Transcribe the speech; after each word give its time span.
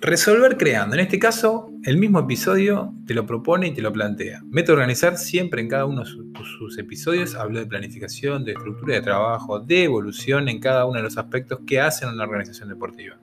Resolver 0.00 0.56
creando. 0.56 0.94
En 0.94 1.00
este 1.00 1.18
caso, 1.18 1.72
el 1.82 1.98
mismo 1.98 2.20
episodio 2.20 2.94
te 3.04 3.14
lo 3.14 3.26
propone 3.26 3.66
y 3.66 3.74
te 3.74 3.82
lo 3.82 3.92
plantea. 3.92 4.42
Método 4.48 4.74
organizar 4.74 5.18
siempre 5.18 5.60
en 5.60 5.68
cada 5.68 5.86
uno 5.86 6.04
de 6.04 6.06
sus, 6.44 6.78
episodios 6.78 7.34
hablo 7.34 7.58
de 7.58 7.66
planificación, 7.66 8.44
de 8.44 8.52
estructura 8.52 8.94
de 8.94 9.00
trabajo, 9.00 9.58
de 9.58 9.84
evolución 9.84 10.48
en 10.48 10.60
cada 10.60 10.86
uno 10.86 10.98
de 10.98 11.02
los 11.02 11.18
aspectos 11.18 11.58
que 11.66 11.80
hacen 11.80 12.10
una 12.10 12.22
organización 12.22 12.68
deportiva. 12.68 13.16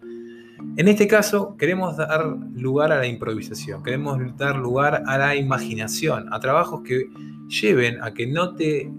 En 0.75 0.89
este 0.89 1.07
caso, 1.07 1.55
queremos 1.55 1.95
dar 1.95 2.25
lugar 2.55 2.91
a 2.91 2.97
la 2.97 3.07
improvisación, 3.07 3.81
queremos 3.81 4.19
dar 4.35 4.57
lugar 4.57 5.03
a 5.05 5.17
la 5.17 5.33
imaginación, 5.37 6.27
a 6.33 6.41
trabajos 6.41 6.81
que 6.81 7.05
lleven 7.47 8.03
a 8.03 8.13
que 8.13 8.27
no 8.27 8.53
te 8.53 8.91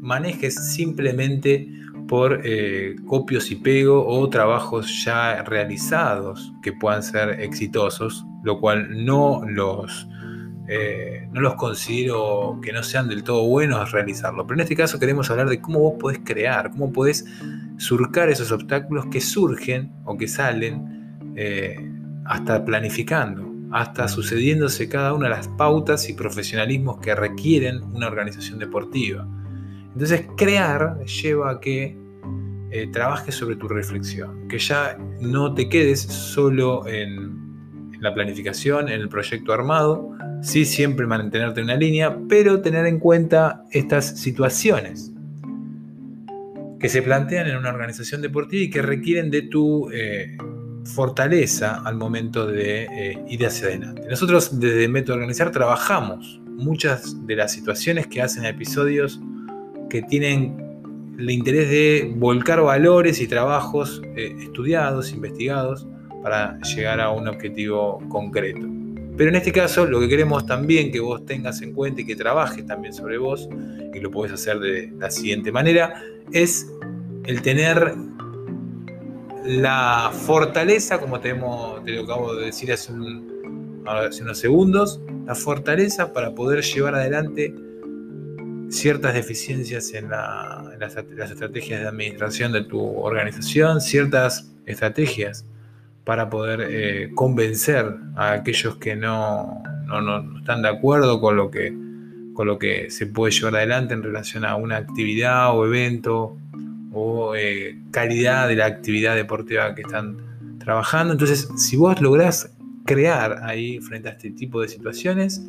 manejes 0.00 0.72
simplemente 0.72 1.68
por 2.08 2.40
eh, 2.44 2.96
copios 3.06 3.50
y 3.50 3.56
pego 3.56 4.06
o 4.06 4.28
trabajos 4.28 5.04
ya 5.04 5.42
realizados 5.42 6.52
que 6.62 6.72
puedan 6.72 7.02
ser 7.02 7.40
exitosos, 7.40 8.24
lo 8.42 8.60
cual 8.60 9.04
no 9.04 9.42
los, 9.46 10.08
eh, 10.68 11.28
no 11.32 11.40
los 11.40 11.54
considero 11.54 12.58
que 12.62 12.72
no 12.72 12.82
sean 12.82 13.08
del 13.08 13.22
todo 13.22 13.46
buenos 13.46 13.92
realizarlo. 13.92 14.46
Pero 14.46 14.60
en 14.60 14.62
este 14.62 14.76
caso 14.76 14.98
queremos 14.98 15.30
hablar 15.30 15.48
de 15.48 15.60
cómo 15.60 15.80
vos 15.80 15.94
podés 15.98 16.20
crear, 16.24 16.70
cómo 16.70 16.92
podés 16.92 17.24
surcar 17.78 18.28
esos 18.28 18.52
obstáculos 18.52 19.06
que 19.06 19.20
surgen 19.20 19.92
o 20.04 20.16
que 20.16 20.28
salen 20.28 21.32
eh, 21.36 21.76
hasta 22.26 22.64
planificando, 22.64 23.52
hasta 23.72 24.08
sucediéndose 24.08 24.88
cada 24.88 25.14
una 25.14 25.28
de 25.28 25.34
las 25.34 25.48
pautas 25.48 26.08
y 26.08 26.12
profesionalismos 26.12 26.98
que 26.98 27.14
requieren 27.14 27.82
una 27.82 28.06
organización 28.06 28.58
deportiva. 28.58 29.26
Entonces 29.94 30.26
crear 30.36 31.04
lleva 31.04 31.52
a 31.52 31.60
que 31.60 31.96
eh, 32.70 32.88
trabajes 32.88 33.36
sobre 33.36 33.54
tu 33.54 33.68
reflexión, 33.68 34.48
que 34.48 34.58
ya 34.58 34.98
no 35.20 35.54
te 35.54 35.68
quedes 35.68 36.00
solo 36.00 36.86
en, 36.88 37.42
la 38.00 38.12
planificación, 38.12 38.88
en 38.88 39.00
el 39.00 39.08
proyecto 39.08 39.52
armado, 39.52 40.10
sí 40.42 40.64
siempre 40.64 41.06
mantenerte 41.06 41.60
en 41.60 41.64
una 41.66 41.76
línea, 41.76 42.18
pero 42.28 42.60
tener 42.60 42.84
en 42.86 42.98
cuenta 42.98 43.62
estas 43.70 44.20
situaciones 44.20 45.12
que 46.78 46.88
se 46.88 47.00
plantean 47.00 47.46
en 47.46 47.56
una 47.56 47.70
organización 47.70 48.20
deportiva 48.20 48.64
y 48.64 48.70
que 48.70 48.82
requieren 48.82 49.30
de 49.30 49.42
tu 49.42 49.88
eh, 49.90 50.36
fortaleza 50.84 51.80
al 51.84 51.94
momento 51.94 52.46
de 52.46 52.82
eh, 52.84 53.24
ir 53.28 53.46
hacia 53.46 53.68
adelante. 53.68 54.02
Nosotros 54.10 54.58
desde 54.58 54.88
Método 54.88 55.14
Organizar 55.14 55.50
trabajamos 55.50 56.40
muchas 56.44 57.24
de 57.24 57.36
las 57.36 57.52
situaciones 57.52 58.08
que 58.08 58.20
hacen 58.20 58.44
episodios 58.44 59.20
que 59.94 60.02
tienen 60.02 61.14
el 61.20 61.30
interés 61.30 61.70
de 61.70 62.12
volcar 62.16 62.60
valores 62.60 63.20
y 63.20 63.28
trabajos 63.28 64.02
eh, 64.16 64.34
estudiados, 64.40 65.12
investigados, 65.12 65.86
para 66.20 66.58
llegar 66.62 67.00
a 67.00 67.10
un 67.10 67.28
objetivo 67.28 68.02
concreto. 68.08 68.66
Pero 69.16 69.30
en 69.30 69.36
este 69.36 69.52
caso 69.52 69.86
lo 69.86 70.00
que 70.00 70.08
queremos 70.08 70.46
también 70.46 70.90
que 70.90 70.98
vos 70.98 71.24
tengas 71.24 71.62
en 71.62 71.72
cuenta 71.72 72.00
y 72.00 72.06
que 72.06 72.16
trabajes 72.16 72.66
también 72.66 72.92
sobre 72.92 73.18
vos, 73.18 73.48
y 73.94 74.00
lo 74.00 74.10
puedes 74.10 74.34
hacer 74.34 74.58
de 74.58 74.92
la 74.98 75.12
siguiente 75.12 75.52
manera, 75.52 76.02
es 76.32 76.68
el 77.26 77.40
tener 77.40 77.94
la 79.44 80.10
fortaleza, 80.12 80.98
como 80.98 81.20
te, 81.20 81.34
te 81.84 81.92
lo 81.92 82.02
acabo 82.02 82.34
de 82.34 82.46
decir 82.46 82.72
hace 82.72 82.92
unos 82.92 84.38
segundos, 84.38 85.00
la 85.24 85.36
fortaleza 85.36 86.12
para 86.12 86.34
poder 86.34 86.64
llevar 86.64 86.96
adelante 86.96 87.54
ciertas 88.68 89.14
deficiencias 89.14 89.92
en, 89.94 90.10
las, 90.10 90.96
estrategias 91.30 91.80
de 91.80 91.88
administración 91.88 92.52
de 92.52 92.62
tu 92.62 92.80
organización, 92.80 93.80
ciertas 93.80 94.52
estrategias 94.66 95.44
para 96.04 96.28
poder 96.28 96.66
eh, 96.68 97.10
convencer 97.14 97.86
a 98.16 98.32
aquellos 98.32 98.76
que 98.76 98.94
no, 98.96 99.62
están 100.38 100.62
de 100.62 100.68
acuerdo 100.68 101.20
con 101.20 101.36
lo, 101.36 101.50
que, 101.50 101.74
con 102.34 102.46
lo 102.46 102.58
que 102.58 102.90
se 102.90 103.06
puede 103.06 103.32
llevar 103.32 103.56
adelante 103.56 103.94
en 103.94 104.02
relación 104.02 104.44
a 104.44 104.56
una 104.56 104.76
actividad 104.76 105.56
o 105.56 105.64
evento 105.66 106.36
o 106.92 107.34
eh, 107.34 107.78
calidad 107.90 108.48
de 108.48 108.56
la 108.56 108.66
actividad 108.66 109.16
deportiva 109.16 109.74
que 109.74 109.82
están 109.82 110.58
trabajando. 110.58 111.12
Entonces, 111.12 111.48
si 111.56 111.76
vos 111.76 112.00
lográs 112.00 112.54
crear 112.84 113.40
ahí 113.42 113.80
frente 113.80 114.08
a 114.08 114.12
este 114.12 114.30
tipo 114.30 114.60
de 114.60 114.68
situaciones, 114.68 115.42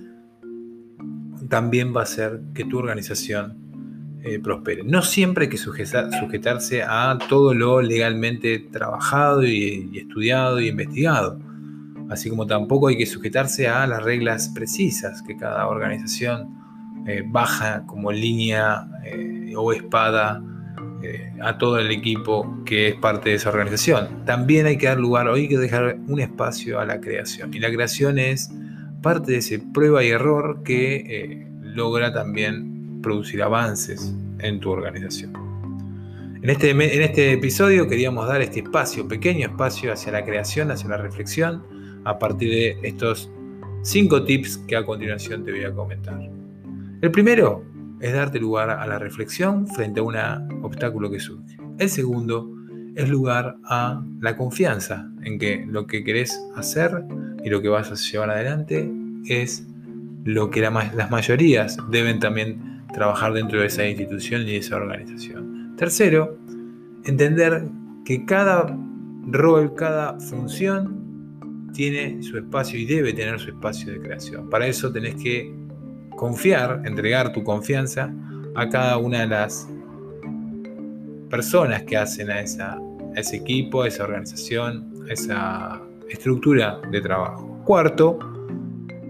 también 1.50 1.96
va 1.96 2.02
a 2.02 2.04
hacer 2.04 2.42
que 2.54 2.66
tu 2.66 2.80
organización 2.80 3.66
eh, 4.24 4.40
prospere. 4.40 4.84
No 4.84 5.04
siempre 5.04 5.46
hay 5.46 5.50
que 5.50 5.58
sujetarse 5.58 6.82
a 6.82 7.18
todo 7.30 7.54
lo 7.54 7.82
legalmente 7.82 8.58
trabajado 8.58 9.44
y, 9.44 9.92
estudiado 9.96 10.60
y 10.60 10.70
investigado, 10.70 11.40
así 12.10 12.30
como 12.30 12.48
tampoco 12.48 12.88
hay 12.88 12.98
que 12.98 13.06
sujetarse 13.06 13.68
a 13.68 13.86
las 13.86 14.02
reglas 14.02 14.50
precisas 14.50 15.22
que 15.22 15.38
cada 15.38 15.68
organización 15.68 16.56
eh, 17.08 17.24
baja 17.24 17.84
como 17.86 18.12
línea 18.12 18.88
eh, 19.06 19.54
o 19.56 19.72
espada 19.72 20.42
a 21.40 21.60
todo 21.60 21.78
el 21.78 21.92
equipo 21.92 22.64
que 22.66 22.88
es 22.88 22.96
parte 22.96 23.30
de 23.30 23.36
esa 23.36 23.50
organización. 23.50 24.26
También 24.26 24.66
hay 24.66 24.80
que 24.80 24.88
dar 24.88 24.98
lugar 24.98 25.28
o 25.28 25.36
hay 25.36 25.48
que 25.48 25.60
dejar 25.60 25.98
un 26.08 26.20
espacio 26.20 26.80
a 26.80 26.86
la 26.86 27.00
creación. 27.00 27.54
Y 27.54 27.60
la 27.60 27.72
creación 27.72 28.18
es 28.18 28.50
parte 29.06 29.34
de 29.34 29.38
ese 29.38 29.60
prueba 29.60 30.04
y 30.04 30.08
error 30.08 30.64
que 30.64 30.96
eh, 30.96 31.48
logra 31.62 32.12
también 32.12 33.02
producir 33.04 33.44
avances 33.44 34.16
en 34.40 34.60
tu 34.60 34.72
organización. 34.72 35.32
En 36.42 36.50
este, 36.50 36.72
en 36.72 36.82
este 36.82 37.34
episodio 37.34 37.88
queríamos 37.88 38.28
dar 38.28 38.42
este 38.42 38.62
espacio, 38.62 39.08
pequeño 39.08 39.46
espacio 39.46 39.94
hacia 39.94 40.12
la 40.12 40.26
creación, 40.26 40.72
hacia 40.72 40.90
la 40.90 40.98
reflexión, 40.98 41.62
a 42.04 42.18
partir 42.18 42.50
de 42.50 42.80
estos 42.82 43.30
cinco 43.84 44.24
tips 44.24 44.58
que 44.68 44.76
a 44.76 44.84
continuación 44.84 45.46
te 45.46 45.52
voy 45.52 45.66
a 45.66 45.72
comentar. 45.72 46.20
El 47.00 47.12
primero 47.12 47.64
es 48.00 48.12
darte 48.12 48.40
lugar 48.40 48.72
a 48.72 48.88
la 48.88 48.98
reflexión 48.98 49.68
frente 49.68 50.00
a 50.00 50.04
un 50.04 50.16
obstáculo 50.64 51.12
que 51.12 51.20
surge. 51.20 51.58
El 51.78 51.90
segundo 51.90 52.52
es 52.96 53.08
lugar 53.08 53.56
a 53.66 54.04
la 54.20 54.36
confianza 54.36 55.08
en 55.22 55.38
que 55.38 55.64
lo 55.68 55.86
que 55.86 56.04
querés 56.04 56.36
hacer 56.56 57.04
y 57.46 57.50
lo 57.50 57.62
que 57.62 57.70
vas 57.70 57.92
a 57.92 57.96
llevar 57.96 58.32
adelante 58.32 58.92
es 59.28 59.64
lo 60.24 60.50
que 60.50 60.62
las 60.62 61.12
mayorías 61.12 61.78
deben 61.92 62.20
también 62.20 62.84
trabajar 62.92 63.34
dentro 63.34 63.60
de 63.60 63.68
esa 63.68 63.88
institución 63.88 64.42
y 64.42 64.46
de 64.46 64.58
esa 64.58 64.78
organización. 64.78 65.76
Tercero, 65.78 66.40
entender 67.06 67.64
que 68.04 68.26
cada 68.26 68.76
rol, 69.28 69.76
cada 69.76 70.20
función 70.20 71.70
tiene 71.72 72.24
su 72.24 72.40
espacio 72.40 72.80
y 72.80 72.86
debe 72.86 73.14
tener 73.14 73.40
su 73.40 73.52
espacio 73.52 73.94
de 73.94 74.00
creación. 74.00 74.50
Para 74.50 74.66
eso 74.66 74.92
tenés 74.92 75.14
que 75.16 75.54
confiar, 76.16 76.82
entregar 76.86 77.32
tu 77.32 77.44
confianza 77.44 78.12
a 78.56 78.70
cada 78.70 78.98
una 78.98 79.22
de 79.22 79.28
las 79.28 79.70
personas 81.30 81.84
que 81.84 81.96
hacen 81.96 82.32
a, 82.32 82.40
esa, 82.40 82.74
a 82.74 83.20
ese 83.20 83.36
equipo, 83.36 83.84
a 83.84 83.88
esa 83.88 84.06
organización, 84.06 84.94
a 85.08 85.14
esa 85.14 85.85
estructura 86.10 86.80
de 86.92 87.02
trabajo. 87.02 87.62
Cuarto, 87.66 88.20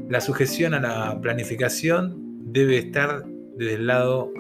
la 0.10 0.22
sujeción 0.22 0.74
a 0.74 0.80
la 0.80 1.22
planificación 1.22 2.16
debe 2.52 2.78
estar 2.78 3.24
desde 3.58 3.76
el 3.76 3.88
lado 3.88 4.32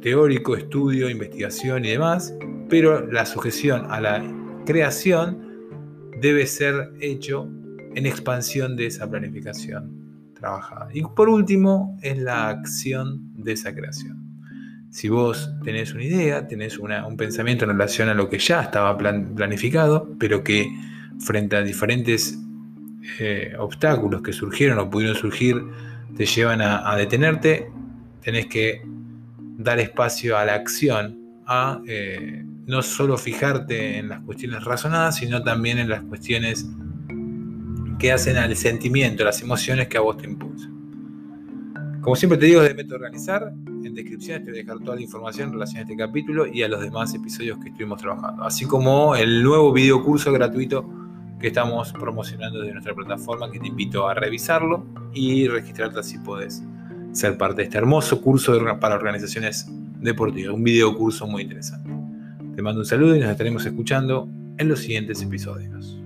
teórico, 0.00 0.56
estudio, 0.56 1.08
investigación 1.08 1.84
y 1.84 1.90
demás, 1.90 2.34
pero 2.68 3.06
la 3.06 3.24
sujeción 3.24 3.86
a 3.90 4.00
la 4.00 4.22
creación 4.66 5.52
debe 6.20 6.46
ser 6.46 6.92
hecho 7.00 7.48
en 7.94 8.06
expansión 8.06 8.76
de 8.76 8.86
esa 8.86 9.08
planificación 9.08 10.32
trabajada. 10.34 10.88
Y 10.92 11.02
por 11.02 11.28
último, 11.28 11.98
es 12.02 12.18
la 12.18 12.48
acción 12.48 13.32
de 13.34 13.52
esa 13.52 13.74
creación. 13.74 14.18
Si 14.90 15.08
vos 15.08 15.50
tenés 15.64 15.94
una 15.94 16.04
idea, 16.04 16.46
tenés 16.46 16.78
un 16.78 17.16
pensamiento 17.16 17.64
en 17.64 17.70
relación 17.70 18.08
a 18.08 18.14
lo 18.14 18.28
que 18.28 18.38
ya 18.38 18.62
estaba 18.62 18.98
planificado, 18.98 20.16
pero 20.18 20.42
que 20.44 20.68
frente 21.20 21.56
a 21.56 21.62
diferentes 21.62 22.38
eh, 23.18 23.52
obstáculos 23.58 24.22
que 24.22 24.32
surgieron 24.32 24.78
o 24.78 24.88
pudieron 24.88 25.16
surgir 25.16 25.62
te 26.16 26.26
llevan 26.26 26.60
a, 26.60 26.94
detenerte, 26.96 27.70
tenés 28.20 28.46
que 28.46 28.82
dar 29.56 29.80
espacio 29.80 30.36
a 30.36 30.44
la 30.44 30.54
acción, 30.54 31.18
a 31.46 31.80
eh, 31.86 32.44
no 32.66 32.82
solo 32.82 33.16
fijarte 33.16 33.98
en 33.98 34.08
las 34.08 34.20
cuestiones 34.20 34.62
razonadas, 34.64 35.16
sino 35.16 35.42
también 35.42 35.78
en 35.78 35.88
las 35.88 36.02
cuestiones 36.02 36.68
que 37.98 38.12
hacen 38.12 38.36
al 38.36 38.54
sentimiento, 38.56 39.24
las 39.24 39.40
emociones 39.42 39.88
que 39.88 39.96
a 39.96 40.00
vos 40.00 40.18
te 40.18 40.26
impulsan. 40.26 40.72
Como 42.02 42.16
siempre 42.16 42.36
te 42.36 42.46
digo, 42.46 42.60
de 42.60 42.74
método 42.74 42.96
organizar, 42.96 43.52
en 43.66 43.94
descripciones 43.94 44.44
te 44.44 44.50
voy 44.50 44.60
a 44.60 44.62
dejar 44.64 44.78
toda 44.80 44.96
la 44.96 45.02
información 45.02 45.48
en 45.48 45.54
relación 45.54 45.78
a 45.78 45.82
este 45.82 45.96
capítulo 45.96 46.46
y 46.46 46.62
a 46.62 46.68
los 46.68 46.80
demás 46.80 47.14
episodios 47.14 47.58
que 47.58 47.68
estuvimos 47.68 48.00
trabajando, 48.00 48.44
así 48.44 48.66
como 48.66 49.16
el 49.16 49.42
nuevo 49.42 49.72
video 49.72 50.04
curso 50.04 50.32
gratuito 50.32 51.01
que 51.42 51.48
estamos 51.48 51.92
promocionando 51.92 52.60
desde 52.60 52.72
nuestra 52.72 52.94
plataforma, 52.94 53.50
que 53.50 53.58
te 53.58 53.66
invito 53.66 54.08
a 54.08 54.14
revisarlo 54.14 54.86
y 55.12 55.48
registrarte 55.48 55.98
así 55.98 56.16
puedes 56.18 56.62
ser 57.12 57.36
parte 57.36 57.56
de 57.56 57.62
este 57.64 57.78
hermoso 57.78 58.22
curso 58.22 58.58
para 58.80 58.94
organizaciones 58.94 59.66
deportivas, 60.00 60.54
un 60.54 60.62
video 60.62 60.96
curso 60.96 61.26
muy 61.26 61.42
interesante. 61.42 61.90
Te 62.54 62.62
mando 62.62 62.80
un 62.80 62.86
saludo 62.86 63.16
y 63.16 63.20
nos 63.20 63.28
estaremos 63.28 63.66
escuchando 63.66 64.28
en 64.56 64.68
los 64.68 64.78
siguientes 64.78 65.20
episodios. 65.20 66.01